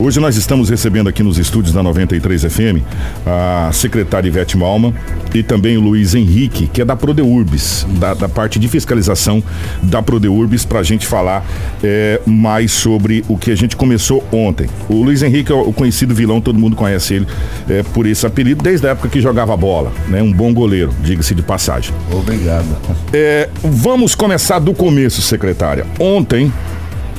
[0.00, 2.82] Hoje nós estamos recebendo aqui nos estúdios da 93 FM
[3.26, 4.94] a secretária Ivete Malma
[5.34, 9.42] e também o Luiz Henrique, que é da Prodeurbis, da, da parte de fiscalização
[9.82, 11.44] da Prodeurbis, para a gente falar
[11.84, 14.70] é, mais sobre o que a gente começou ontem.
[14.88, 17.26] O Luiz Henrique é o conhecido vilão, todo mundo conhece ele
[17.68, 20.22] é, por esse apelido desde a época que jogava bola, né?
[20.22, 21.94] Um bom goleiro, diga-se de passagem.
[22.10, 22.64] Obrigado.
[23.12, 25.84] É, vamos começar do começo, secretária.
[25.98, 26.50] Ontem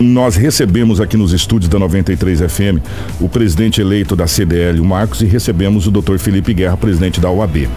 [0.01, 2.79] nós recebemos aqui nos estúdios da 93 FM
[3.19, 7.29] o presidente eleito da CDL, o Marcos, e recebemos o doutor Felipe Guerra, presidente da
[7.29, 7.67] UAB.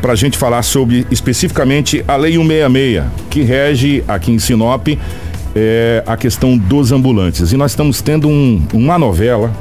[0.00, 4.88] Para a gente falar sobre especificamente a Lei 166, que rege aqui em Sinop
[5.54, 7.52] é, a questão dos ambulantes.
[7.52, 9.52] E nós estamos tendo um, uma novela,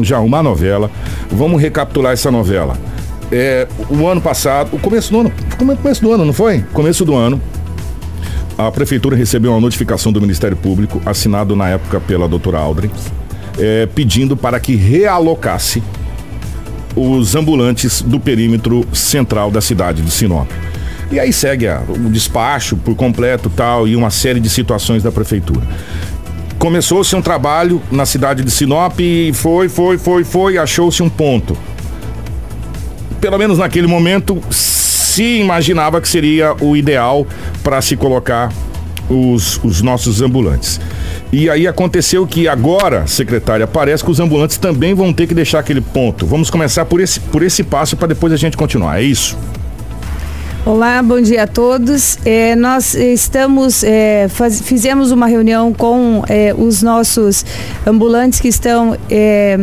[0.00, 0.90] já uma novela.
[1.30, 2.76] Vamos recapitular essa novela.
[3.32, 6.62] É, o ano passado, o começo do ano, começo do ano, não foi?
[6.72, 7.40] Começo do ano,
[8.58, 12.90] a prefeitura recebeu uma notificação do Ministério Público, assinado na época pela doutora Aldrin,
[13.58, 15.82] é, pedindo para que realocasse
[16.94, 20.48] os ambulantes do perímetro central da cidade de Sinop.
[21.10, 25.12] E aí segue a, o despacho por completo tal e uma série de situações da
[25.12, 25.66] prefeitura.
[26.58, 31.56] Começou-se um trabalho na cidade de Sinop e foi, foi, foi, foi, achou-se um ponto.
[33.20, 37.26] Pelo menos naquele momento, se imaginava que seria o ideal
[37.66, 38.52] para se colocar
[39.10, 40.80] os, os nossos ambulantes.
[41.32, 45.58] E aí aconteceu que agora, secretária, parece que os ambulantes também vão ter que deixar
[45.58, 46.24] aquele ponto.
[46.26, 49.00] Vamos começar por esse, por esse passo para depois a gente continuar.
[49.00, 49.36] É isso?
[50.64, 52.18] Olá, bom dia a todos.
[52.24, 57.44] É, nós estamos, é, faz, fizemos uma reunião com é, os nossos
[57.84, 59.58] ambulantes que estão é,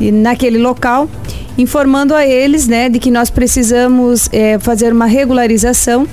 [0.00, 1.08] naquele local
[1.58, 6.06] informando a eles né, de que nós precisamos é, fazer uma regularização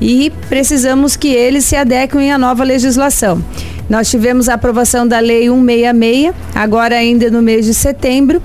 [0.00, 3.42] e precisamos que eles se adequem à nova legislação.
[3.88, 8.42] Nós tivemos a aprovação da Lei 166, agora ainda no mês de setembro.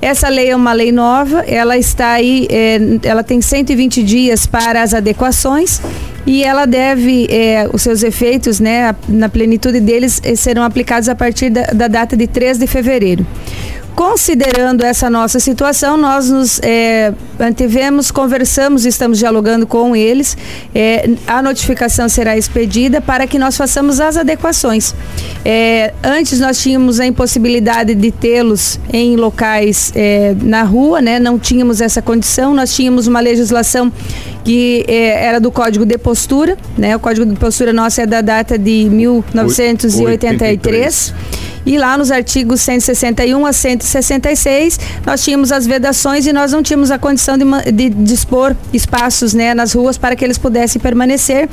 [0.00, 4.82] Essa lei é uma lei nova, ela está aí, é, ela tem 120 dias para
[4.82, 5.80] as adequações
[6.26, 11.14] e ela deve, é, os seus efeitos, né, na plenitude deles, eh, serão aplicados a
[11.14, 13.24] partir da, da data de 3 de fevereiro.
[13.96, 20.36] Considerando essa nossa situação, nós nos é, antivemos, conversamos, estamos dialogando com eles.
[20.74, 24.94] É, a notificação será expedida para que nós façamos as adequações.
[25.42, 31.18] É, antes nós tínhamos a impossibilidade de tê-los em locais é, na rua, né?
[31.18, 33.90] não tínhamos essa condição, nós tínhamos uma legislação
[34.44, 36.94] que é, era do Código de Postura, né?
[36.94, 40.06] o Código de Postura nosso é da data de 1983.
[40.06, 41.14] 83.
[41.66, 46.92] E lá nos artigos 161 a 166, nós tínhamos as vedações e nós não tínhamos
[46.92, 51.48] a condição de, de dispor espaços né, nas ruas para que eles pudessem permanecer.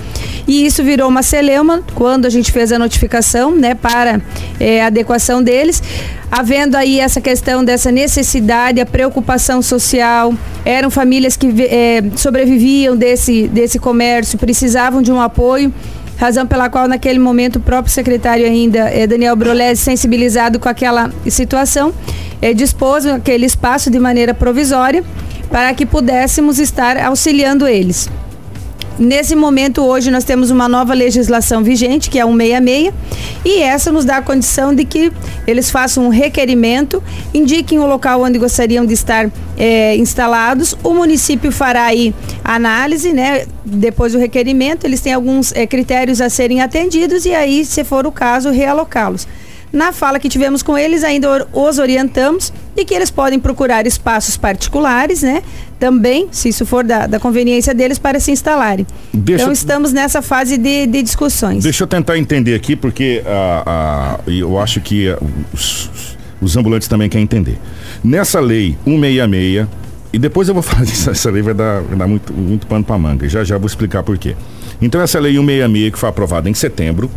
[0.48, 4.22] E isso virou uma celeuma quando a gente fez a notificação né, para
[4.60, 5.82] é, adequação deles
[6.36, 10.34] havendo aí essa questão dessa necessidade, a preocupação social,
[10.66, 15.72] eram famílias que é, sobreviviam desse, desse comércio, precisavam de um apoio
[16.18, 21.12] razão pela qual naquele momento o próprio secretário ainda, eh, Daniel Brolese, sensibilizado com aquela
[21.28, 21.94] situação,
[22.42, 25.04] eh, dispôs aquele espaço de maneira provisória
[25.50, 28.10] para que pudéssemos estar auxiliando eles.
[28.98, 32.94] Nesse momento, hoje, nós temos uma nova legislação vigente, que é a 166,
[33.44, 35.12] e essa nos dá a condição de que
[35.48, 37.02] eles façam um requerimento,
[37.34, 40.78] indiquem o local onde gostariam de estar é, instalados.
[40.84, 43.46] O município fará aí a análise, né?
[43.66, 48.06] Depois do requerimento, eles têm alguns é, critérios a serem atendidos e aí, se for
[48.06, 49.28] o caso, realocá-los.
[49.74, 54.38] Na fala que tivemos com eles, ainda os orientamos de que eles podem procurar espaços
[54.38, 55.42] particulares, né?
[55.80, 58.86] Também, se isso for da, da conveniência deles, para se instalarem.
[59.12, 61.64] Deixa, então, estamos nessa fase de, de, discussões.
[61.64, 65.18] Deixa eu tentar entender aqui, porque uh, uh, eu acho que uh,
[65.52, 65.90] os,
[66.40, 67.58] os ambulantes também querem entender.
[68.04, 69.68] Nessa lei 166,
[70.14, 72.84] e depois eu vou falar disso, essa lei vai dar, vai dar muito, muito pano
[72.84, 74.36] para manga, já já vou explicar por quê.
[74.80, 77.10] Então, essa lei 166, que foi aprovada em setembro,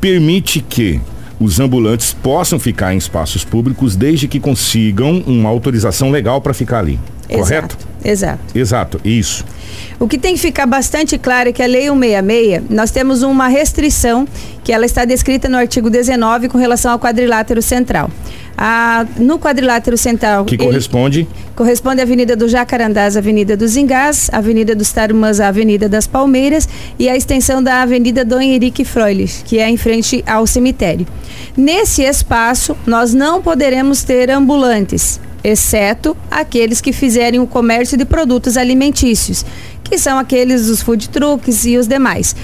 [0.00, 0.98] permite que
[1.40, 6.80] os ambulantes possam ficar em espaços públicos desde que consigam uma autorização legal para ficar
[6.80, 6.98] ali.
[7.28, 7.78] Exato, correto?
[8.04, 8.40] Exato.
[8.54, 9.44] Exato, isso.
[10.00, 13.48] O que tem que ficar bastante claro é que a Lei 166, nós temos uma
[13.48, 14.26] restrição
[14.64, 18.10] que ela está descrita no artigo 19 com relação ao quadrilátero central.
[19.16, 20.44] No quadrilátero central.
[20.44, 21.28] Que corresponde?
[21.54, 26.68] Corresponde à Avenida do Jacarandás, Avenida dos Ingás, Avenida dos Tarumãs, Avenida das Palmeiras
[26.98, 31.06] e a extensão da Avenida Dom Henrique Froilich, que é em frente ao cemitério.
[31.56, 38.56] Nesse espaço, nós não poderemos ter ambulantes, exceto aqueles que fizerem o comércio de produtos
[38.56, 39.44] alimentícios,
[39.84, 42.34] que são aqueles dos food trucks e os demais.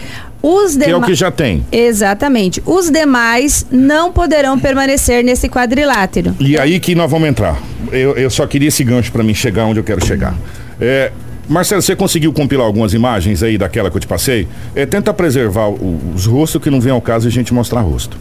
[0.47, 1.65] Os Que é o que já tem.
[1.73, 2.63] Exatamente.
[2.67, 6.35] Os demais não poderão permanecer nesse quadrilátero.
[6.39, 7.59] E aí que nós vamos entrar.
[7.91, 10.35] Eu, eu só queria esse gancho para mim chegar onde eu quero chegar.
[10.79, 11.11] É,
[11.49, 14.47] Marcelo, você conseguiu compilar algumas imagens aí daquela que eu te passei?
[14.75, 18.19] É, tenta preservar o- os rostos que não vem ao caso a gente mostrar rosto.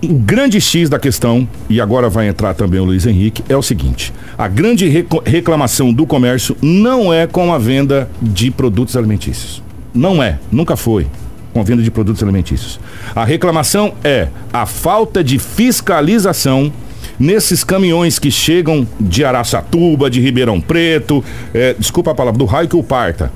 [0.00, 3.62] O grande X da questão, e agora vai entrar também o Luiz Henrique, é o
[3.62, 4.86] seguinte: a grande
[5.24, 9.63] reclamação do comércio não é com a venda de produtos alimentícios.
[9.94, 11.06] Não é, nunca foi
[11.52, 12.80] com a venda de produtos alimentícios.
[13.14, 16.72] A reclamação é a falta de fiscalização
[17.18, 21.24] nesses caminhões que chegam de Araçatuba, de Ribeirão Preto,
[21.54, 23.30] é, desculpa a palavra, do raio que o parta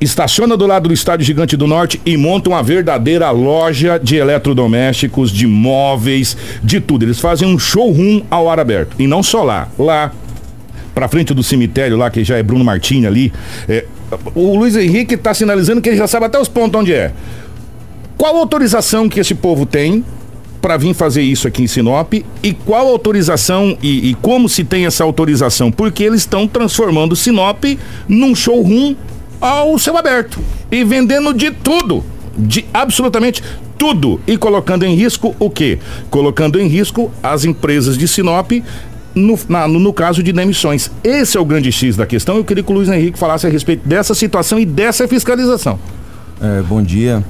[0.00, 5.30] estaciona do lado do Estádio Gigante do Norte e monta uma verdadeira loja de eletrodomésticos,
[5.30, 7.04] de móveis, de tudo.
[7.04, 8.94] Eles fazem um showroom ao ar aberto.
[8.98, 10.12] E não só lá, lá
[10.94, 13.32] pra frente do cemitério lá, que já é Bruno Martini ali,
[13.68, 13.86] é,
[14.34, 17.12] o Luiz Henrique tá sinalizando que ele já sabe até os pontos onde é.
[18.16, 20.04] Qual autorização que esse povo tem
[20.60, 24.86] para vir fazer isso aqui em Sinop e qual autorização e, e como se tem
[24.86, 25.70] essa autorização?
[25.70, 27.64] Porque eles estão transformando Sinop
[28.08, 28.94] num showroom
[29.40, 30.40] ao céu aberto
[30.70, 32.02] e vendendo de tudo,
[32.34, 33.42] de absolutamente
[33.76, 35.78] tudo e colocando em risco o quê?
[36.08, 38.52] Colocando em risco as empresas de Sinop
[39.14, 40.90] no, na- no, caso de demissões.
[41.02, 42.36] Esse é o grande X da questão.
[42.36, 45.78] Eu queria que o Luiz Henrique falasse a respeito dessa situação e dessa fiscalização.
[46.40, 47.24] É, bom dia.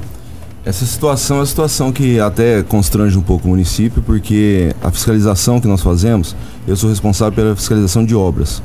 [0.64, 5.60] Essa situação é uma situação que até constrange um pouco o município, porque a fiscalização
[5.60, 6.34] que nós fazemos,
[6.66, 8.62] eu sou responsável pela fiscalização de obras.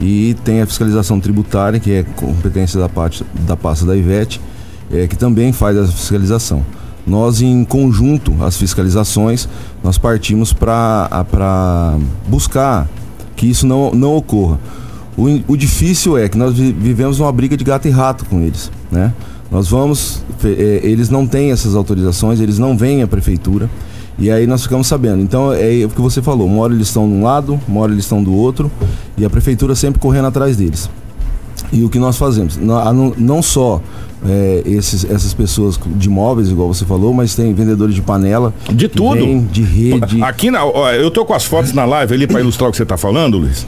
[0.00, 4.40] E tem a fiscalização tributária, que é competência da, parte, da pasta da Ivete,
[4.92, 6.64] é, que também faz a fiscalização.
[7.06, 9.48] Nós, em conjunto, as fiscalizações,
[9.82, 11.98] nós partimos para
[12.28, 12.88] buscar
[13.36, 14.58] que isso não, não ocorra.
[15.16, 18.40] O, o difícil é que nós vi- vivemos uma briga de gato e rato com
[18.40, 19.12] eles, né?
[19.50, 23.68] Nós vamos, eh, eles não têm essas autorizações, eles não vêm à prefeitura
[24.16, 25.20] e aí nós ficamos sabendo.
[25.22, 27.90] Então é o que você falou, uma hora eles estão de um lado, uma hora
[27.92, 28.70] eles estão do outro
[29.18, 30.88] e a prefeitura sempre correndo atrás deles.
[31.72, 32.56] E o que nós fazemos?
[32.56, 33.80] Não, não só
[34.26, 38.52] eh, esses, essas pessoas de imóveis, igual você falou, mas tem vendedores de panela.
[38.72, 39.14] De tudo.
[39.14, 40.20] vêm De rede.
[40.24, 42.76] Aqui, na, ó, eu tô com as fotos na live ali para ilustrar o que
[42.76, 43.66] você tá falando, Luiz.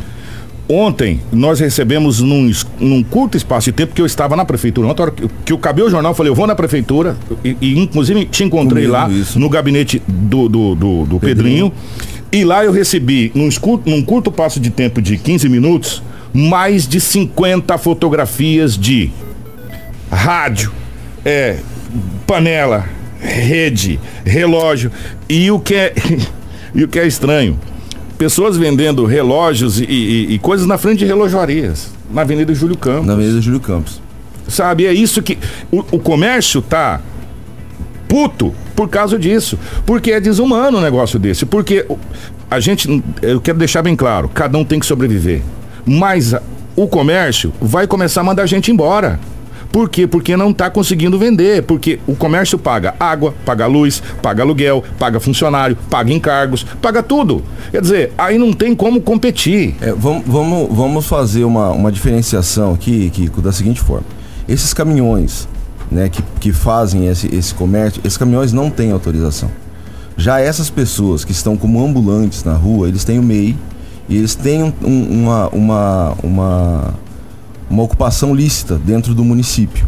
[0.68, 2.50] Ontem nós recebemos num,
[2.80, 4.88] num curto espaço de tempo que eu estava na prefeitura.
[4.88, 7.16] Ontem, que, que eu acabei o jornal, eu falei, eu vou na prefeitura.
[7.44, 9.38] E, e, inclusive te encontrei Comigo, lá isso.
[9.38, 11.72] no gabinete do, do, do, do Pedrinho.
[12.30, 13.48] E lá eu recebi, num,
[13.84, 16.02] num curto passo de tempo de 15 minutos,
[16.32, 19.10] mais de 50 fotografias de
[20.10, 20.72] rádio,
[21.24, 21.58] é,
[22.26, 22.86] panela,
[23.20, 24.90] rede, relógio.
[25.28, 25.94] E o que é,
[26.74, 27.58] e o que é estranho,
[28.18, 33.06] pessoas vendendo relógios e, e- e coisas na frente de relojoarias, na Avenida Júlio Campos.
[33.06, 34.00] Na Avenida Júlio Campos.
[34.48, 35.38] Sabe, é isso que
[35.70, 37.00] o, o comércio tá
[38.08, 41.98] puto por causa disso, porque é desumano um negócio desse, porque o-
[42.50, 45.42] a gente, eu quero deixar bem claro, cada um tem que sobreviver,
[45.86, 46.34] mas
[46.74, 49.18] o comércio vai começar a mandar gente embora.
[49.72, 50.06] Por quê?
[50.06, 51.62] Porque não está conseguindo vender.
[51.62, 57.42] Porque o comércio paga água, paga luz, paga aluguel, paga funcionário, paga encargos, paga tudo.
[57.70, 59.74] Quer dizer, aí não tem como competir.
[59.80, 64.06] É, vamos, vamos, vamos fazer uma, uma diferenciação aqui, Kiko, da seguinte forma.
[64.46, 65.48] Esses caminhões
[65.90, 69.50] né, que, que fazem esse, esse comércio, esses caminhões não têm autorização.
[70.18, 73.56] Já essas pessoas que estão como ambulantes na rua, eles têm o MEI
[74.12, 76.94] e eles têm um- um- uma, uma, uma,
[77.70, 79.86] uma ocupação lícita dentro do município.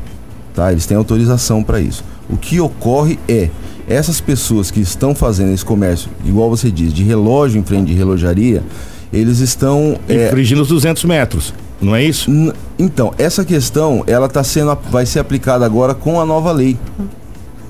[0.55, 0.71] Tá?
[0.73, 2.05] Eles têm autorização para isso.
[2.31, 3.51] O que ocorre é,
[3.89, 7.95] essas pessoas que estão fazendo esse comércio, igual você diz, de relógio em frente de
[7.95, 8.63] relojaria,
[9.13, 9.97] eles estão...
[10.09, 12.31] é, Infringindo os 200 metros, não é isso?
[12.79, 16.77] Então, essa questão, ela tá sendo, vai ser aplicada agora com a nova lei.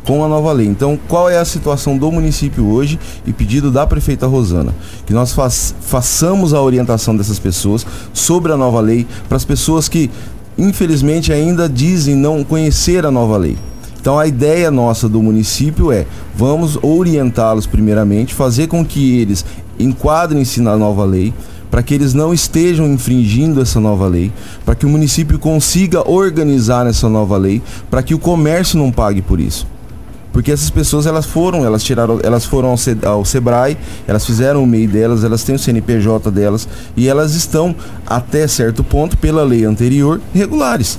[0.05, 0.67] Com a nova lei.
[0.67, 4.75] Então, qual é a situação do município hoje e pedido da prefeita Rosana?
[5.07, 9.89] Que nós faç- façamos a orientação dessas pessoas sobre a nova lei para as pessoas
[9.89, 10.11] que,
[10.59, 13.57] infelizmente, ainda dizem não conhecer a nova lei.
[13.99, 16.05] Então a ideia nossa do município é
[16.37, 19.43] vamos orientá-los primeiramente, fazer com que eles
[19.79, 21.33] enquadrem-se na nova lei,
[21.71, 24.31] para que eles não estejam infringindo essa nova lei,
[24.67, 29.23] para que o município consiga organizar essa nova lei, para que o comércio não pague
[29.23, 29.67] por isso.
[30.35, 33.77] Porque essas pessoas elas foram, elas tiraram, elas foram ao, Ce- ao Sebrae,
[34.07, 37.75] elas fizeram o MEI delas, elas têm o CNPJ delas e elas estão
[38.07, 40.99] até certo ponto pela lei anterior regulares.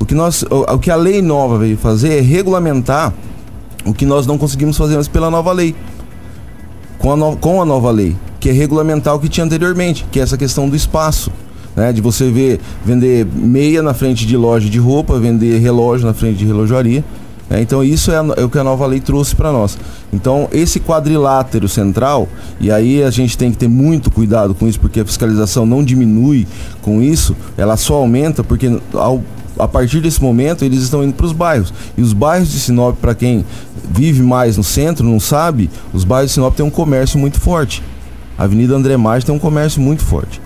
[0.00, 3.12] O que nós, o, o que a lei nova veio fazer é regulamentar
[3.84, 5.76] o que nós não conseguimos fazer antes pela nova lei.
[6.98, 10.18] Com a, no- com a nova lei, que é regulamentar o que tinha anteriormente, que
[10.18, 11.30] é essa questão do espaço.
[11.76, 11.92] né?
[11.92, 16.38] De você ver vender meia na frente de loja de roupa, vender relógio na frente
[16.38, 17.04] de relojaria.
[17.48, 19.78] É, então isso é, é, o que a nova lei trouxe para nós.
[20.12, 22.28] Então esse quadrilátero central,
[22.60, 25.84] e aí a gente tem que ter muito cuidado com isso, porque a fiscalização não
[25.84, 26.46] diminui
[26.82, 29.22] com isso, ela só aumenta porque ao,
[29.58, 31.72] a partir desse momento eles estão indo para os bairros.
[31.96, 33.44] E os bairros de Sinop, para quem
[33.90, 37.82] vive mais no centro, não sabe, os bairros de Sinop têm um comércio muito forte.
[38.36, 40.40] A Avenida André Maggi tem um comércio muito forte.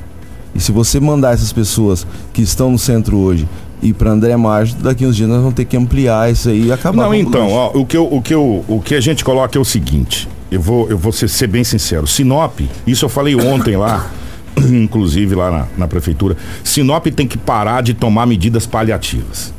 [0.54, 3.48] E se você mandar essas pessoas que estão no centro hoje
[3.82, 6.72] ir para André Mágico, daqui uns dias nós vamos ter que ampliar isso aí e
[6.72, 7.04] acabar.
[7.04, 9.60] Não, então, ó, o que, eu, o, que eu, o que a gente coloca é
[9.60, 13.76] o seguinte, eu vou, eu vou ser, ser bem sincero, Sinop, isso eu falei ontem
[13.76, 14.10] lá,
[14.58, 19.52] inclusive lá na, na prefeitura, Sinop tem que parar de tomar medidas paliativas.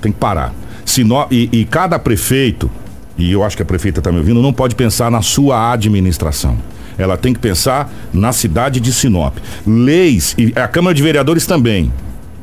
[0.00, 0.54] Tem que parar.
[0.84, 2.70] Sinop, e, e cada prefeito,
[3.16, 6.56] e eu acho que a prefeita está me ouvindo, não pode pensar na sua administração.
[6.98, 9.36] Ela tem que pensar na cidade de Sinop.
[9.66, 11.90] Leis, e a Câmara de Vereadores também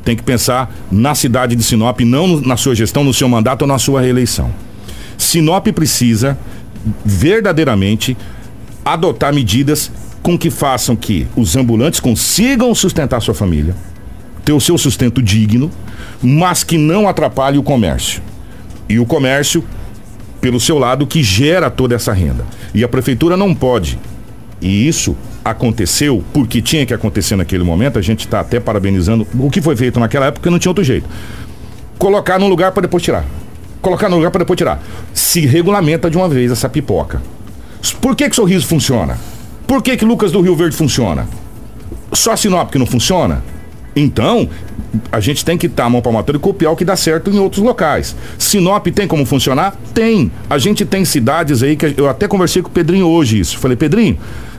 [0.07, 3.67] tem que pensar na cidade de Sinop, não na sua gestão, no seu mandato ou
[3.67, 4.49] na sua reeleição.
[5.17, 6.37] Sinop precisa
[7.03, 8.15] verdadeiramente
[8.85, 9.91] adotar medidas
[10.23, 13.75] com que façam que os ambulantes consigam sustentar sua família,
[14.45, 15.69] ter o seu sustento digno,
[16.23, 18.21] mas que não atrapalhe o comércio.
[18.87, 19.61] E o comércio,
[20.39, 22.45] pelo seu lado, que gera toda essa renda.
[22.73, 23.99] E a prefeitura não pode
[24.61, 29.49] e isso aconteceu porque tinha que acontecer naquele momento, a gente está até parabenizando o
[29.49, 31.07] que foi feito naquela época, não tinha outro jeito.
[31.97, 33.25] Colocar num lugar para depois tirar.
[33.81, 34.81] Colocar num lugar para depois tirar.
[35.13, 37.21] Se regulamenta de uma vez essa pipoca.
[38.01, 39.17] Por que que Sorriso funciona?
[39.65, 41.27] Por que que Lucas do Rio Verde funciona?
[42.11, 43.43] Só Sinop que não funciona?
[43.99, 44.47] Então,
[45.11, 47.39] a gente tem que estar tá mão palmatória e copiar o que dá certo em
[47.39, 48.15] outros locais.
[48.37, 49.75] Sinop tem como funcionar?
[49.93, 50.31] Tem.
[50.49, 53.57] A gente tem cidades aí que eu até conversei com o Pedrinho hoje isso.
[53.57, 54.17] Falei, Pedrinho,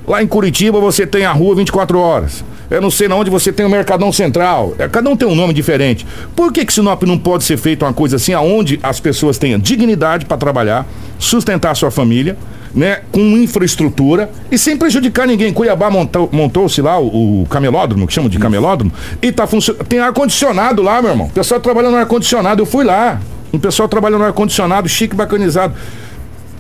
[0.09, 2.43] Lá em Curitiba você tem a rua 24 horas.
[2.71, 4.75] Eu não sei na onde você tem o Mercadão Central.
[4.79, 6.07] É, cada um tem um nome diferente.
[6.35, 9.59] Por que, que Sinop não pode ser feito uma coisa assim, aonde as pessoas tenham
[9.59, 10.87] dignidade para trabalhar,
[11.19, 12.39] sustentar a sua família,
[12.79, 15.53] né, com infraestrutura e sem prejudicar ninguém.
[15.53, 19.85] Cuiabá montou-se montou lá o, o, camelódromo, que chamam de camelódromo, e tá funcionando.
[19.85, 21.27] Tem ar-condicionado lá, meu irmão.
[21.27, 22.63] O pessoal trabalhando no ar-condicionado.
[22.63, 23.21] Eu fui lá.
[23.51, 25.75] O pessoal trabalhando no ar-condicionado, chique, bacanizado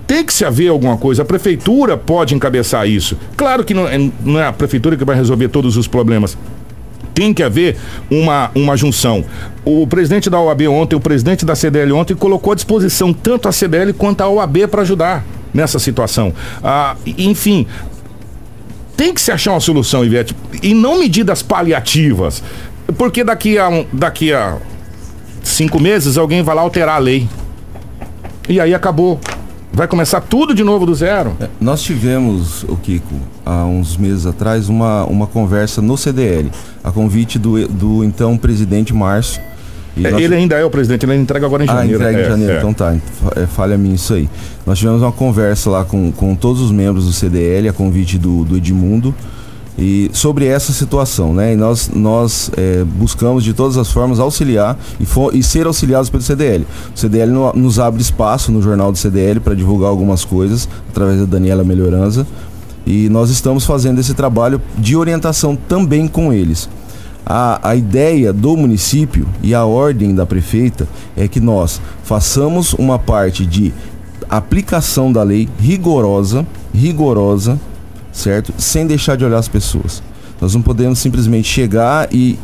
[0.08, 1.22] tem que se haver alguma coisa.
[1.22, 3.16] A prefeitura pode encabeçar isso.
[3.36, 6.36] Claro que não é, não é a prefeitura que vai resolver todos os problemas
[7.14, 7.76] tem que haver
[8.08, 9.24] uma, uma junção.
[9.64, 13.52] O presidente da OAB ontem, o presidente da CDL ontem, colocou à disposição tanto a
[13.52, 16.32] CDL quanto a OAB para ajudar nessa situação.
[16.62, 17.66] Ah, enfim,
[18.96, 22.42] tem que se achar uma solução, Ivete, e não medidas paliativas,
[22.96, 24.58] porque daqui a, daqui a
[25.42, 27.28] cinco meses alguém vai lá alterar a lei.
[28.48, 29.20] E aí acabou.
[29.72, 31.36] Vai começar tudo de novo do zero?
[31.38, 33.14] É, nós tivemos, o Kiko,
[33.46, 36.50] há uns meses atrás, uma, uma conversa no CDL,
[36.82, 39.40] a convite do, do então presidente Márcio.
[39.96, 40.22] É, nós...
[40.22, 41.98] Ele ainda é o presidente, ele entrega agora em ah, janeiro.
[41.98, 42.58] Ah, entrega em é, janeiro, é.
[42.58, 42.96] então tá.
[43.36, 44.28] É, falha minha isso aí.
[44.66, 48.44] Nós tivemos uma conversa lá com, com todos os membros do CDL, a convite do,
[48.44, 49.14] do Edmundo
[49.78, 51.52] e sobre essa situação, né?
[51.52, 56.10] E nós, nós é, buscamos de todas as formas auxiliar e, for, e ser auxiliados
[56.10, 56.66] pelo CDL.
[56.94, 61.20] O CDL no, nos abre espaço no jornal do CDL para divulgar algumas coisas através
[61.20, 62.26] da Daniela Melhorança
[62.88, 66.68] e nós estamos fazendo esse trabalho de orientação também com eles.
[67.30, 72.98] A, a ideia do município e a ordem da prefeita é que nós façamos uma
[72.98, 73.70] parte de
[74.30, 77.60] aplicação da lei rigorosa, rigorosa,
[78.10, 78.54] certo?
[78.56, 80.02] Sem deixar de olhar as pessoas.
[80.40, 82.38] Nós não podemos simplesmente chegar e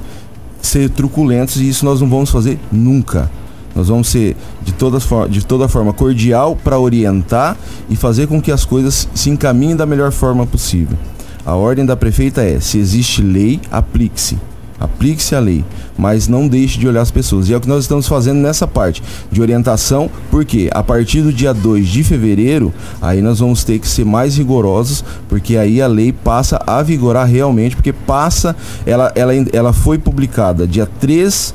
[0.60, 3.30] ser truculentos e isso nós não vamos fazer nunca.
[3.74, 4.98] Nós vamos ser de toda,
[5.30, 7.56] de toda forma cordial para orientar
[7.88, 10.98] e fazer com que as coisas se encaminhem da melhor forma possível.
[11.44, 14.36] A ordem da prefeita é: se existe lei, aplique-se.
[14.84, 15.64] Aplique-se a lei,
[15.96, 17.48] mas não deixe de olhar as pessoas.
[17.48, 21.32] E é o que nós estamos fazendo nessa parte de orientação, porque a partir do
[21.32, 25.86] dia 2 de fevereiro, aí nós vamos ter que ser mais rigorosos, porque aí a
[25.86, 31.54] lei passa a vigorar realmente, porque passa, ela, ela, ela foi publicada dia 3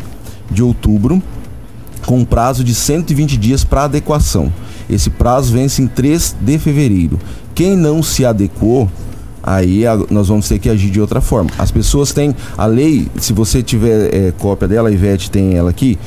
[0.49, 1.21] de outubro,
[2.05, 4.51] com um prazo de 120 dias para adequação.
[4.89, 7.19] Esse prazo vence em 3 de fevereiro.
[7.53, 8.89] Quem não se adequou,
[9.43, 11.49] aí a, nós vamos ter que agir de outra forma.
[11.57, 15.69] As pessoas têm a lei, se você tiver é, cópia dela, a Ivete tem ela
[15.69, 15.97] aqui,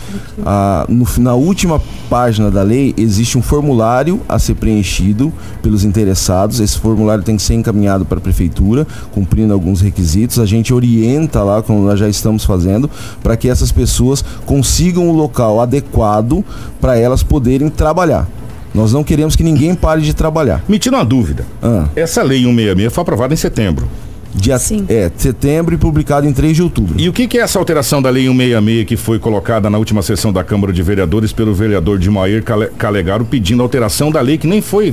[0.44, 6.60] a, no, na última página da lei existe um formulário a ser preenchido pelos interessados.
[6.60, 10.38] Esse formulário tem que ser encaminhado para a prefeitura, cumprindo alguns requisitos.
[10.38, 12.90] A gente orienta lá, como nós já estamos fazendo,
[13.22, 16.44] para que essas pessoas consigam o local adequado
[16.80, 18.28] para elas poderem trabalhar.
[18.74, 20.62] Nós não queremos que ninguém pare de trabalhar.
[20.68, 21.44] Me tira uma dúvida.
[21.62, 21.86] Ah.
[21.94, 23.86] Essa lei 166 foi aprovada em setembro.
[24.34, 24.56] dia
[24.88, 26.94] é, setembro e publicado em 3 de outubro.
[26.98, 30.00] E o que, que, é essa alteração da Lei 166 que foi colocada na última
[30.00, 32.42] sessão da Câmara de Vereadores pelo vereador Dimair
[32.78, 34.90] Calegaro pedindo alteração da lei que nem foi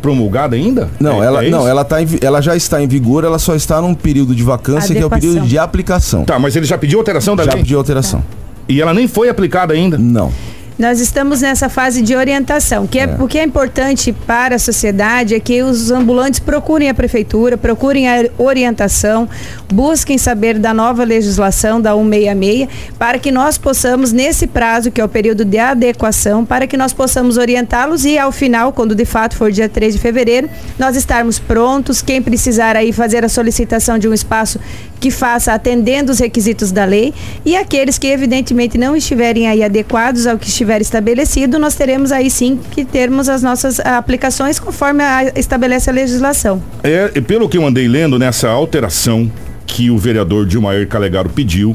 [0.00, 0.88] promulgada ainda?
[0.98, 3.54] Não, é, ela, é não ela, tá em, ela já está em vigor, ela só
[3.54, 5.08] está num período de vacância Adequação.
[5.08, 6.24] que é o período de aplicação.
[6.24, 7.58] Tá, mas ele já pediu alteração da já lei?
[7.58, 8.20] Já pediu alteração.
[8.20, 8.26] Tá.
[8.68, 9.98] E ela nem foi aplicada ainda?
[9.98, 10.32] Não.
[10.80, 13.16] Nós estamos nessa fase de orientação, que é, é.
[13.22, 18.08] o que é importante para a sociedade é que os ambulantes procurem a prefeitura, procurem
[18.08, 19.28] a orientação,
[19.70, 22.66] busquem saber da nova legislação da 166,
[22.98, 26.94] para que nós possamos, nesse prazo, que é o período de adequação, para que nós
[26.94, 31.38] possamos orientá-los e ao final, quando de fato for dia 3 de fevereiro, nós estarmos
[31.38, 34.58] prontos, quem precisar aí fazer a solicitação de um espaço
[35.00, 40.26] que faça atendendo os requisitos da lei e aqueles que evidentemente não estiverem aí adequados
[40.26, 45.32] ao que estiver estabelecido, nós teremos aí sim que termos as nossas aplicações conforme a,
[45.36, 46.62] estabelece a legislação.
[46.82, 49.30] É, pelo que eu andei lendo nessa alteração
[49.66, 51.74] que o vereador Dilmair Calegaro pediu,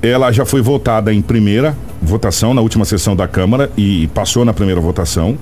[0.00, 4.54] ela já foi votada em primeira votação na última sessão da Câmara e passou na
[4.54, 5.36] primeira votação.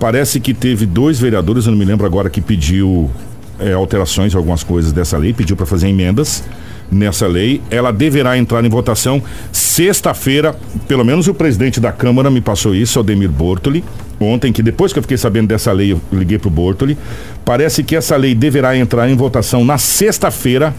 [0.00, 3.10] Parece que teve dois vereadores, eu não me lembro agora, que pediu
[3.58, 6.42] é, alterações, algumas coisas dessa lei, pediu para fazer emendas
[6.90, 7.60] nessa lei.
[7.70, 10.54] Ela deverá entrar em votação sexta-feira.
[10.86, 13.84] Pelo menos o presidente da Câmara me passou isso, Aldemir Bortoli,
[14.20, 16.96] ontem, que depois que eu fiquei sabendo dessa lei, eu liguei para o Bortoli.
[17.44, 20.74] Parece que essa lei deverá entrar em votação na sexta-feira.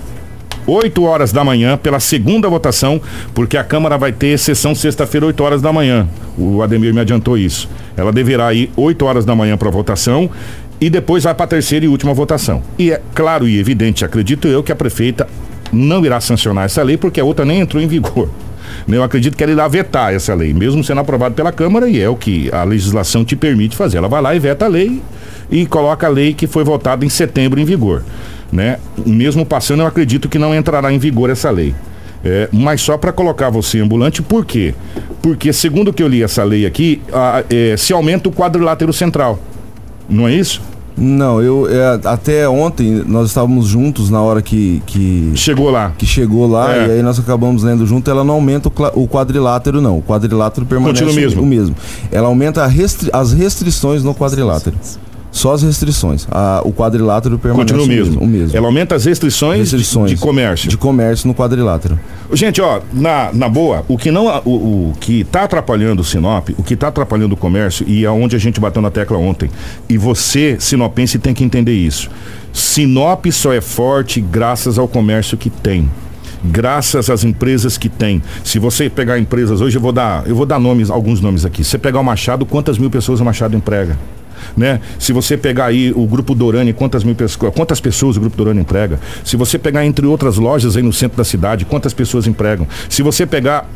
[0.68, 3.02] 8 horas da manhã, pela segunda votação,
[3.34, 6.08] porque a Câmara vai ter sessão sexta-feira, 8 horas da manhã.
[6.38, 7.68] O Ademir me adiantou isso.
[7.98, 10.30] Ela deverá ir 8 horas da manhã para votação
[10.80, 12.62] e depois vai para a terceira e última votação.
[12.78, 15.28] E é claro e evidente, acredito eu, que a prefeita
[15.72, 18.30] não irá sancionar essa lei porque a outra nem entrou em vigor.
[18.88, 22.10] Eu acredito que ela irá vetar essa lei, mesmo sendo aprovada pela Câmara, e é
[22.10, 23.98] o que a legislação te permite fazer.
[23.98, 25.02] Ela vai lá e veta a lei
[25.50, 28.04] e coloca a lei que foi votada em setembro em vigor.
[28.52, 28.78] Né?
[29.06, 31.74] Mesmo passando, eu acredito que não entrará em vigor essa lei.
[32.24, 34.74] É, mas só para colocar você ambulante, por quê?
[35.22, 39.40] Porque, segundo que eu li essa lei aqui, a, é, se aumenta o quadrilátero central.
[40.10, 40.62] Não é isso?
[41.00, 45.94] Não, eu é, até ontem nós estávamos juntos na hora que, que chegou lá.
[45.98, 46.88] Que chegou lá é.
[46.88, 48.10] e aí nós acabamos lendo junto.
[48.10, 49.98] Ela não aumenta o, o quadrilátero não.
[49.98, 51.42] O quadrilátero permanece Continua mesmo.
[51.42, 51.76] o mesmo.
[52.12, 54.76] Ela aumenta restri as restrições no quadrilátero.
[55.32, 56.28] Só as restrições.
[56.32, 58.22] A, o quadrilátero permanece Continua o mesmo.
[58.22, 58.58] o mesmo.
[58.58, 60.70] Ela aumenta as restrições, restrições de, de, comércio.
[60.70, 62.00] De comércio no quadrilátero.
[62.34, 66.50] Gente, ó, na, na boa, o que não o, o que está atrapalhando o Sinop,
[66.58, 69.50] o que está atrapalhando o comércio e aonde a gente bateu na tecla ontem.
[69.88, 72.10] E você, sinopense, tem que entender isso.
[72.52, 75.90] Sinop só é forte graças ao comércio que tem
[76.42, 78.22] graças às empresas que tem.
[78.46, 81.66] Se você pegar empresas hoje, eu vou dar, eu vou dar nomes, alguns nomes aqui.
[81.66, 83.98] Se você pegar o Machado, quantas mil pessoas o Machado emprega?
[84.56, 84.80] Né?
[84.98, 88.62] Se você pegar aí o grupo Dorani, quantas mil pessoas, quantas pessoas o grupo Dorani
[88.62, 89.00] emprega?
[89.24, 92.68] Se você pegar entre outras lojas aí no centro da cidade, quantas pessoas empregam?
[92.90, 93.68] Se você pegar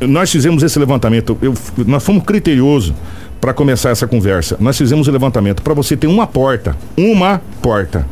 [0.00, 1.54] nós fizemos esse levantamento, eu,
[1.86, 2.92] nós fomos criteriosos
[3.40, 4.56] para começar essa conversa.
[4.60, 8.06] Nós fizemos o levantamento para você ter uma porta, uma porta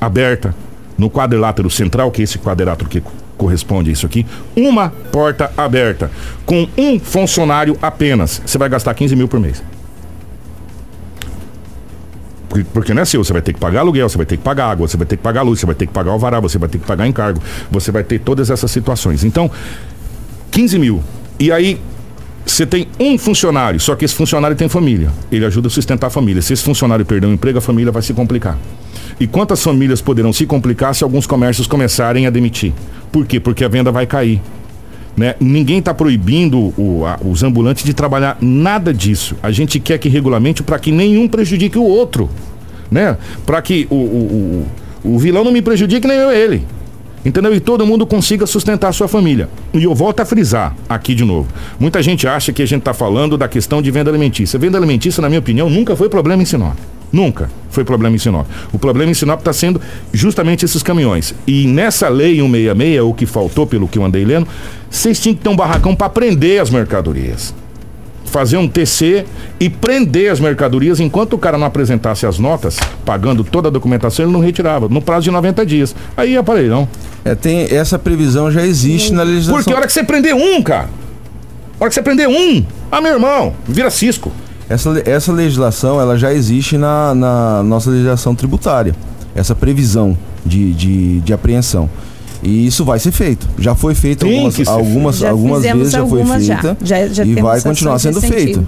[0.00, 0.54] aberta
[0.98, 3.02] no quadrilátero central, que é esse quadrilátero que
[3.36, 6.10] corresponde a isso aqui, uma porta aberta
[6.46, 8.42] com um funcionário apenas.
[8.44, 9.62] Você vai gastar 15 mil por mês.
[12.52, 14.42] Porque, porque não é seu, você vai ter que pagar aluguel, você vai ter que
[14.42, 16.38] pagar água, você vai ter que pagar luz, você vai ter que pagar o alvará,
[16.38, 19.24] você vai ter que pagar encargo, você vai ter todas essas situações.
[19.24, 19.50] Então,
[20.50, 21.02] 15 mil.
[21.40, 21.80] E aí,
[22.44, 25.10] você tem um funcionário, só que esse funcionário tem família.
[25.30, 26.42] Ele ajuda a sustentar a família.
[26.42, 28.58] Se esse funcionário perder um emprego, a família vai se complicar.
[29.18, 32.74] E quantas famílias poderão se complicar se alguns comércios começarem a demitir?
[33.10, 33.40] Por quê?
[33.40, 34.42] Porque a venda vai cair.
[35.16, 35.34] Né?
[35.38, 39.36] Ninguém está proibindo o, a, os ambulantes de trabalhar nada disso.
[39.42, 42.30] A gente quer que regulamente para que nenhum prejudique o outro.
[42.90, 43.16] Né?
[43.44, 44.66] Para que o, o,
[45.04, 46.64] o, o vilão não me prejudique nem eu ele.
[47.24, 47.54] Entendeu?
[47.54, 49.48] E todo mundo consiga sustentar a sua família.
[49.72, 51.46] E eu volto a frisar aqui de novo.
[51.78, 54.58] Muita gente acha que a gente está falando da questão de venda alimentícia.
[54.58, 56.76] Venda alimentícia, na minha opinião, nunca foi problema em Sinop.
[57.12, 58.46] Nunca foi problema em Sinop.
[58.72, 59.80] O problema em Sinop está sendo
[60.12, 61.34] justamente esses caminhões.
[61.46, 64.46] E nessa lei 166, o que faltou, pelo que eu andei lendo,
[64.90, 67.54] vocês tinham que ter um barracão para prender as mercadorias.
[68.26, 69.26] Fazer um TC
[69.60, 74.24] e prender as mercadorias enquanto o cara não apresentasse as notas, pagando toda a documentação,
[74.24, 75.94] ele não retirava, no prazo de 90 dias.
[76.16, 76.88] Aí aparelho, não.
[77.24, 79.56] É, tem, essa previsão já existe na legislação.
[79.56, 80.88] Porque a hora que você prender um, cara,
[81.78, 84.32] a hora que você prender um, ah, meu irmão, vira cisco.
[84.72, 88.94] Essa, essa legislação ela já existe na, na nossa legislação tributária,
[89.34, 91.90] essa previsão de, de, de apreensão.
[92.42, 93.46] E isso vai ser feito.
[93.58, 96.76] Já foi feito Tem algumas, algumas, já algumas vezes, já foi feita.
[96.82, 97.06] Já.
[97.06, 98.66] Já, e vai continuar sendo feito.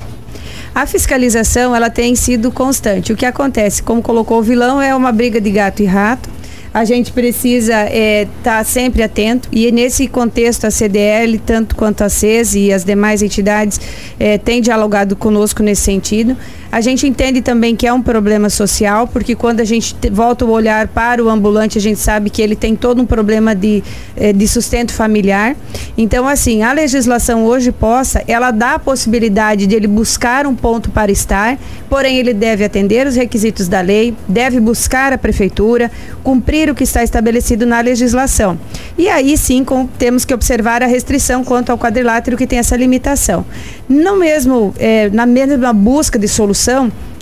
[0.74, 3.10] A fiscalização ela tem sido constante.
[3.10, 6.28] O que acontece, como colocou o vilão, é uma briga de gato e rato
[6.74, 12.02] a gente precisa estar é, tá sempre atento e nesse contexto a CDL, tanto quanto
[12.02, 13.80] a CES e as demais entidades,
[14.18, 16.36] é, têm dialogado conosco nesse sentido.
[16.74, 20.50] A gente entende também que é um problema social, porque quando a gente volta o
[20.50, 23.80] olhar para o ambulante, a gente sabe que ele tem todo um problema de,
[24.16, 25.54] eh, de sustento familiar.
[25.96, 30.90] Então, assim, a legislação hoje possa, ela dá a possibilidade de ele buscar um ponto
[30.90, 31.56] para estar,
[31.88, 35.92] porém ele deve atender os requisitos da lei, deve buscar a prefeitura,
[36.24, 38.58] cumprir o que está estabelecido na legislação.
[38.98, 42.76] E aí sim com, temos que observar a restrição quanto ao quadrilátero que tem essa
[42.76, 43.46] limitação.
[43.88, 46.63] No mesmo, eh, na mesma busca de solução,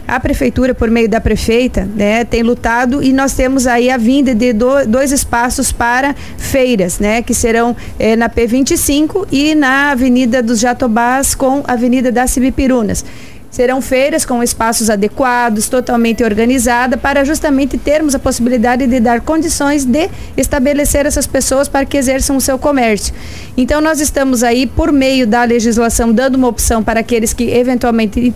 [0.06, 4.34] a prefeitura, por meio da prefeita, né, tem lutado e nós temos aí a vinda
[4.34, 10.42] de do, dois espaços para feiras, né, que serão é, na P25 e na Avenida
[10.42, 13.04] dos Jatobás com a Avenida das Cibipirunas.
[13.50, 19.84] Serão feiras com espaços adequados, totalmente organizada, para justamente termos a possibilidade de dar condições
[19.84, 23.12] de estabelecer essas pessoas para que exerçam o seu comércio.
[23.54, 28.32] Então, nós estamos aí, por meio da legislação, dando uma opção para aqueles que eventualmente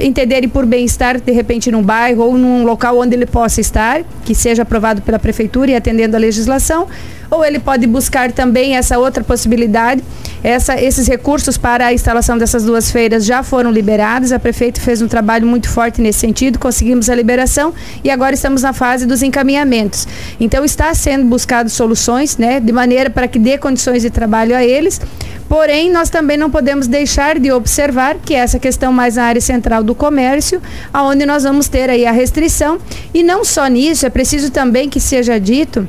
[0.00, 4.34] entenderem por bem-estar, de repente, num bairro ou num local onde ele possa estar, que
[4.34, 6.88] seja aprovado pela prefeitura e atendendo a legislação,
[7.30, 10.02] ou ele pode buscar também essa outra possibilidade.
[10.42, 14.32] Essa, esses recursos para a instalação dessas duas feiras já foram liberados.
[14.32, 18.62] A prefeita fez um trabalho muito forte nesse sentido, conseguimos a liberação e agora estamos
[18.62, 20.08] na fase dos encaminhamentos.
[20.40, 24.64] Então está sendo buscado soluções, né, de maneira para que dê condições de trabalho a
[24.64, 25.00] eles.
[25.48, 29.82] Porém, nós também não podemos deixar de observar que essa questão mais na área central
[29.82, 30.62] do comércio,
[30.92, 32.78] aonde nós vamos ter aí a restrição
[33.12, 35.88] e não só nisso, é preciso também que seja dito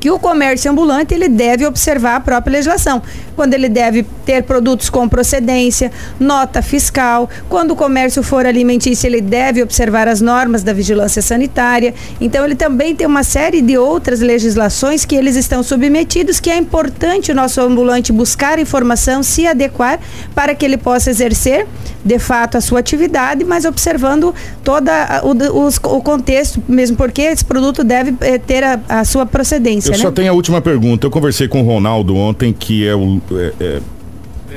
[0.00, 3.02] que o comércio ambulante ele deve observar a própria legislação,
[3.36, 9.20] quando ele deve ter produtos com procedência, nota fiscal, quando o comércio for alimentício ele
[9.20, 11.94] deve observar as normas da vigilância sanitária.
[12.20, 16.56] Então ele também tem uma série de outras legislações que eles estão submetidos que é
[16.56, 19.98] importante o nosso ambulante buscar informação, se adequar
[20.34, 21.66] para que ele possa exercer
[22.04, 24.34] de fato a sua atividade, mas observando
[24.64, 24.88] todo
[25.22, 29.87] o, o, contexto, mesmo porque esse produto deve é, ter a, a sua procedência.
[29.88, 30.02] Eu né?
[30.02, 31.06] só tenho a última pergunta.
[31.06, 33.80] Eu conversei com o Ronaldo ontem, que é o é, é,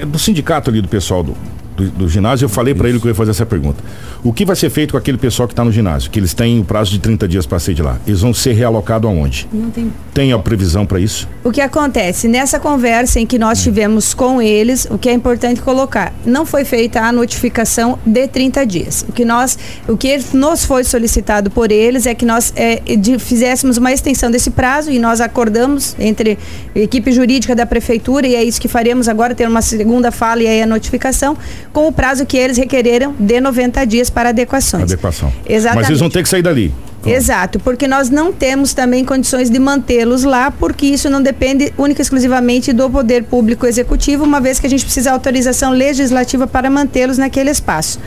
[0.02, 1.36] é do sindicato ali do pessoal do,
[1.76, 2.46] do, do ginásio.
[2.46, 3.84] Eu falei para ele que eu ia fazer essa pergunta.
[4.24, 6.12] O que vai ser feito com aquele pessoal que está no ginásio?
[6.12, 7.98] Que eles têm o prazo de 30 dias para sair de lá.
[8.06, 9.50] Eles vão ser realocados aonde?
[9.52, 9.92] Não tem.
[10.14, 11.28] Tem a previsão para isso?
[11.44, 12.28] O que acontece?
[12.28, 16.64] Nessa conversa em que nós tivemos com eles, o que é importante colocar, não foi
[16.66, 19.04] feita a notificação de 30 dias.
[19.10, 19.58] O que nós,
[19.88, 24.30] o que nos foi solicitado por eles é que nós é, de, fizéssemos uma extensão
[24.30, 26.38] desse prazo e nós acordamos entre
[26.76, 30.44] a equipe jurídica da prefeitura e é isso que faremos agora, ter uma segunda fala
[30.44, 31.36] e aí a notificação,
[31.74, 34.84] com o prazo que eles requereram de 90 dias para adequações.
[34.84, 35.32] Adequação.
[35.48, 35.82] Exatamente.
[35.82, 36.74] Mas eles vão ter que sair dali.
[37.06, 42.02] Exato, porque nós não temos também condições de mantê-los lá, porque isso não depende única
[42.02, 46.46] e exclusivamente do poder público executivo, uma vez que a gente precisa de autorização legislativa
[46.46, 48.00] para mantê-los naquele espaço.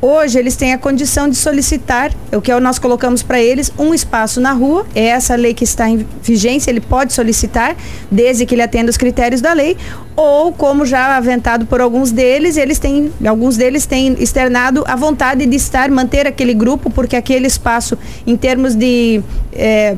[0.00, 4.40] Hoje eles têm a condição de solicitar, o que nós colocamos para eles, um espaço
[4.40, 4.86] na rua.
[4.94, 7.76] É essa lei que está em vigência, ele pode solicitar,
[8.08, 9.76] desde que ele atenda os critérios da lei,
[10.14, 15.44] ou como já aventado por alguns deles, eles têm, alguns deles têm externado a vontade
[15.44, 19.20] de estar, manter aquele grupo, porque aquele espaço, em termos de
[19.52, 19.96] é,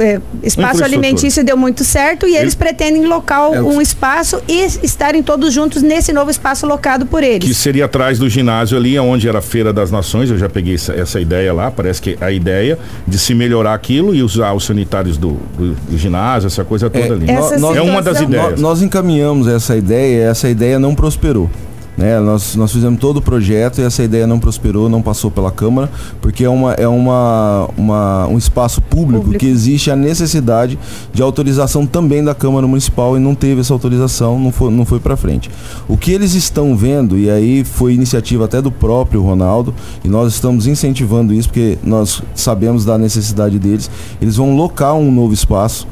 [0.00, 5.22] é, espaço alimentício deu muito certo e eles pretendem local é, um espaço e estarem
[5.22, 7.46] todos juntos nesse novo espaço locado por eles.
[7.46, 10.74] Que seria atrás do ginásio ali, onde era a Feira das Nações, eu já peguei
[10.74, 14.64] essa, essa ideia lá, parece que a ideia de se melhorar aquilo e usar os
[14.64, 17.30] sanitários do, do, do ginásio, essa coisa toda é, ali.
[17.30, 18.50] é uma das ideias.
[18.52, 21.50] Nós, nós encaminhamos essa ideia, essa ideia não prosperou.
[21.96, 22.18] Né?
[22.20, 25.90] Nós, nós fizemos todo o projeto e essa ideia não prosperou, não passou pela Câmara,
[26.20, 30.78] porque é, uma, é uma, uma, um espaço público, público, que existe a necessidade
[31.12, 34.98] de autorização também da Câmara Municipal e não teve essa autorização, não foi, não foi
[34.98, 35.50] para frente.
[35.88, 39.74] O que eles estão vendo, e aí foi iniciativa até do próprio Ronaldo,
[40.04, 45.10] e nós estamos incentivando isso porque nós sabemos da necessidade deles, eles vão locar um
[45.10, 45.86] novo espaço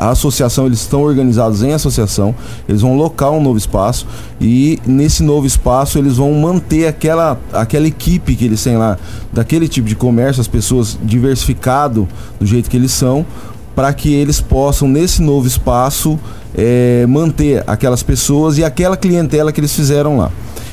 [0.00, 2.34] a associação, eles estão organizados em associação,
[2.66, 4.06] eles vão locar um novo espaço
[4.40, 8.96] e nesse novo espaço eles vão manter aquela, aquela equipe que eles têm lá,
[9.30, 12.08] daquele tipo de comércio, as pessoas diversificado
[12.38, 13.26] do jeito que eles são,
[13.76, 16.18] para que eles possam, nesse novo espaço,
[16.56, 20.30] é, manter aquelas pessoas e aquela clientela que eles fizeram lá.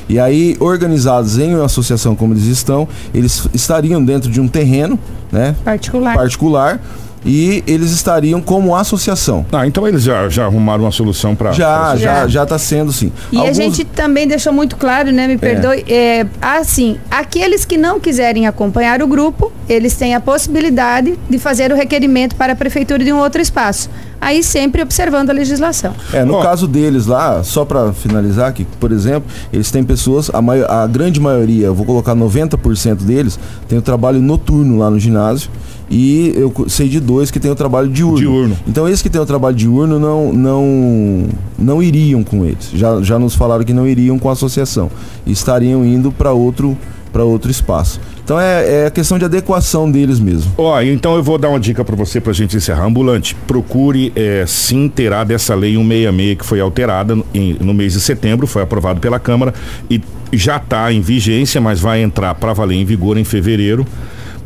[0.08, 4.98] E aí, organizados em uma associação como eles estão, eles estariam dentro de um terreno,
[5.30, 5.54] né?
[5.62, 6.16] Particular.
[6.16, 6.80] Particular
[7.24, 9.44] e eles estariam como associação.
[9.52, 11.52] Ah, então eles já, já arrumaram uma solução para.
[11.52, 13.12] Já, já, já está sendo sim.
[13.30, 13.58] E Alguns...
[13.58, 15.26] a gente também deixou muito claro, né?
[15.26, 15.38] Me é.
[15.38, 15.84] perdoe.
[15.88, 16.08] É.
[16.18, 21.70] É, assim, aqueles que não quiserem acompanhar o grupo, eles têm a possibilidade de fazer
[21.72, 23.90] o requerimento para a prefeitura de um outro espaço.
[24.20, 25.94] Aí sempre observando a legislação.
[26.12, 26.42] É, no oh.
[26.42, 30.86] caso deles lá, só para finalizar aqui, por exemplo, eles têm pessoas, a, maior, a
[30.86, 35.50] grande maioria, eu vou colocar 90% deles, tem o trabalho noturno lá no ginásio
[35.90, 38.18] e eu sei de dois que tem o trabalho diurno.
[38.18, 38.56] diurno.
[38.66, 41.26] Então esses que têm o trabalho diurno não, não,
[41.58, 42.70] não iriam com eles.
[42.74, 44.90] Já, já nos falaram que não iriam com a associação.
[45.24, 46.76] E estariam indo para outro,
[47.14, 48.00] outro espaço.
[48.28, 50.52] Então é, é questão de adequação deles mesmo.
[50.58, 52.84] Ó, oh, então eu vou dar uma dica para você pra gente encerrar.
[52.84, 58.00] Ambulante, procure é, se inteirar dessa lei 166 que foi alterada em, no mês de
[58.02, 59.54] setembro, foi aprovado pela Câmara
[59.88, 63.86] e já está em vigência, mas vai entrar para valer em vigor em fevereiro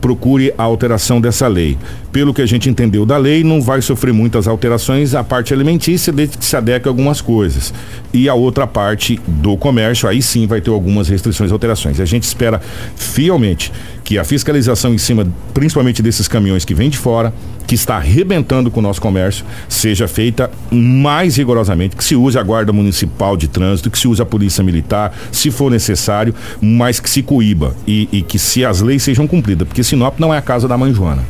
[0.02, 1.78] procure a alteração dessa lei.
[2.10, 6.12] Pelo que a gente entendeu da lei, não vai sofrer muitas alterações a parte alimentícia,
[6.12, 7.72] desde que se adeque algumas coisas.
[8.12, 12.00] E a outra parte do comércio, aí sim vai ter algumas restrições e alterações.
[12.00, 12.60] A gente espera
[12.96, 17.32] fielmente que a fiscalização em cima, principalmente desses caminhões que vêm de fora,
[17.72, 22.42] que está arrebentando com o nosso comércio, seja feita mais rigorosamente, que se use a
[22.42, 27.08] Guarda Municipal de Trânsito, que se use a Polícia Militar, se for necessário, mas que
[27.08, 30.42] se coíba e, e que se as leis sejam cumpridas, porque Sinop não é a
[30.42, 31.24] casa da mãe Joana.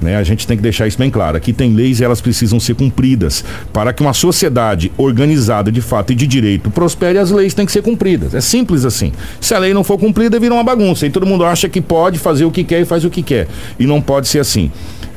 [0.00, 0.16] Né?
[0.16, 1.36] A gente tem que deixar isso bem claro.
[1.36, 3.44] Aqui tem leis e elas precisam ser cumpridas.
[3.70, 7.70] Para que uma sociedade organizada de fato e de direito prospere, as leis têm que
[7.70, 8.34] ser cumpridas.
[8.34, 9.12] É simples assim.
[9.40, 11.06] Se a lei não for cumprida, vira uma bagunça.
[11.06, 13.46] E todo mundo acha que pode fazer o que quer e faz o que quer.
[13.78, 14.72] E não pode ser assim.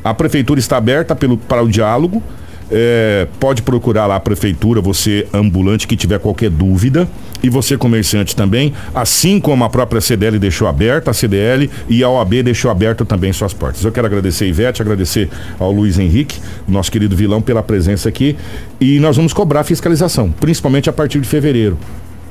[0.06, 2.22] A prefeitura está aberta pelo, para o diálogo.
[2.70, 7.08] É, pode procurar lá a prefeitura, você ambulante que tiver qualquer dúvida
[7.42, 12.08] e você comerciante também, assim como a própria CDL deixou aberta, a CDL e a
[12.08, 13.84] OAB deixou aberta também suas portas.
[13.84, 18.36] Eu quero agradecer a Ivete, agradecer ao Luiz Henrique, nosso querido vilão, pela presença aqui
[18.80, 21.76] e nós vamos cobrar fiscalização, principalmente a partir de fevereiro.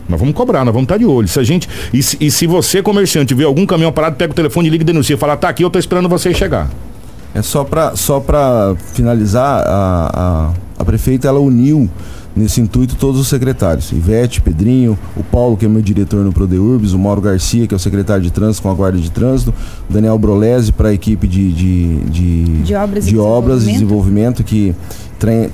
[0.07, 1.27] Nós vamos cobrar, nós vamos estar de olho.
[1.27, 4.35] Se a gente, e, se, e se você, comerciante, vê algum caminhão parado, pega o
[4.35, 5.17] telefone, liga e denuncia.
[5.17, 6.69] Fala, tá aqui, eu estou esperando você chegar.
[7.35, 8.23] É só para só
[8.93, 10.09] finalizar, a,
[10.79, 11.89] a, a prefeita ela uniu
[12.33, 16.93] nesse intuito todos os secretários, Ivete, Pedrinho, o Paulo, que é meu diretor no Prodeurbis,
[16.93, 19.53] o Mauro Garcia, que é o secretário de trânsito com a Guarda de Trânsito,
[19.89, 24.41] o Daniel Brolese para a equipe de, de, de, de obras, de e, obras desenvolvimento.
[24.41, 24.75] e desenvolvimento, que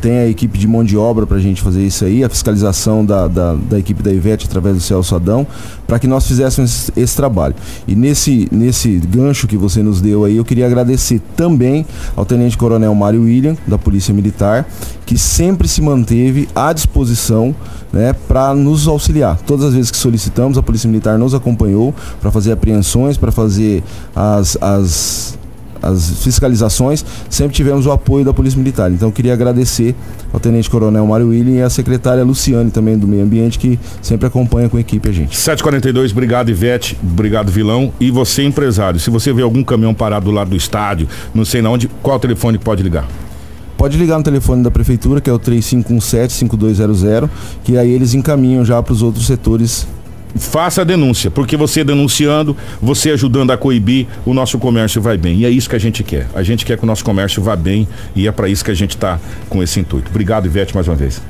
[0.01, 3.05] tem a equipe de mão de obra para a gente fazer isso aí, a fiscalização
[3.05, 5.45] da, da, da, equipe da Ivete através do Celso Adão,
[5.87, 7.55] para que nós fizéssemos esse, esse, trabalho.
[7.87, 12.57] E nesse, nesse gancho que você nos deu aí, eu queria agradecer também ao Tenente
[12.57, 14.67] Coronel Mário William, da Polícia Militar,
[15.05, 17.55] que sempre se manteve à disposição
[17.91, 19.37] né, para nos auxiliar.
[19.45, 23.83] Todas as vezes que solicitamos, a Polícia Militar nos acompanhou para fazer apreensões, para fazer
[24.15, 25.37] as, as
[25.81, 28.91] as fiscalizações, sempre tivemos o apoio da Polícia Militar.
[28.91, 29.95] Então eu queria agradecer
[30.31, 34.27] ao Tenente Coronel Mário William e à secretária Luciane também do Meio Ambiente, que sempre
[34.27, 35.35] acompanha com a equipe a gente.
[35.35, 37.91] 742, obrigado Ivete, obrigado Vilão.
[37.99, 41.61] E você, empresário, se você vê algum caminhão parado do lado do estádio, não sei
[41.61, 43.07] na onde, qual telefone pode ligar?
[43.77, 47.27] Pode ligar no telefone da prefeitura, que é o 3517-5200,
[47.63, 49.87] que aí eles encaminham já para os outros setores
[50.35, 55.39] faça a denúncia, porque você denunciando, você ajudando a coibir, o nosso comércio vai bem.
[55.39, 56.27] E é isso que a gente quer.
[56.33, 58.75] A gente quer que o nosso comércio vá bem e é para isso que a
[58.75, 60.09] gente está com esse intuito.
[60.09, 61.21] Obrigado, Ivete, mais uma vez.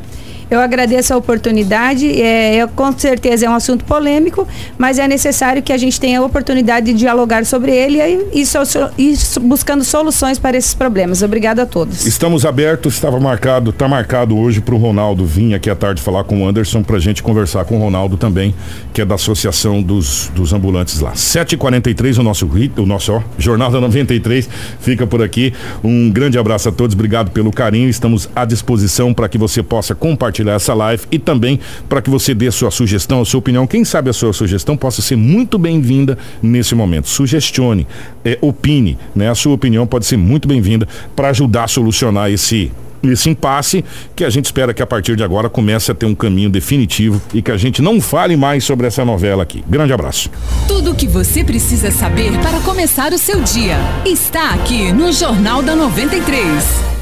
[0.52, 2.22] Eu agradeço a oportunidade.
[2.22, 4.46] É, é, com certeza é um assunto polêmico,
[4.78, 8.00] mas é necessário que a gente tenha a oportunidade de dialogar sobre ele
[8.34, 11.22] e, e, e buscando soluções para esses problemas.
[11.22, 12.06] Obrigado a todos.
[12.06, 16.26] Estamos abertos, estava marcado, está marcado hoje para o Ronaldo vir aqui à tarde falar
[16.26, 18.54] com o Anderson para a gente conversar com o Ronaldo também,
[18.94, 21.14] que é da Associação dos, dos Ambulantes lá.
[21.14, 24.50] 7h43, o nosso, o nosso ó, Jornal da 93
[24.82, 25.54] fica por aqui.
[25.82, 27.88] Um grande abraço a todos, obrigado pelo carinho.
[27.88, 32.10] Estamos à disposição para que você possa compartilhar compartilhar essa live e também para que
[32.10, 33.68] você dê sua sugestão, sua opinião.
[33.68, 37.08] Quem sabe a sua sugestão possa ser muito bem-vinda nesse momento.
[37.08, 37.88] Sugestione,
[38.26, 39.30] é, opine, né?
[39.30, 42.72] A sua opinião pode ser muito bem-vinda para ajudar a solucionar esse
[43.04, 43.84] esse impasse
[44.16, 47.20] que a gente espera que a partir de agora comece a ter um caminho definitivo
[47.34, 49.64] e que a gente não fale mais sobre essa novela aqui.
[49.68, 50.30] Grande abraço.
[50.68, 53.76] Tudo o que você precisa saber para começar o seu dia
[54.06, 57.01] está aqui no Jornal da 93.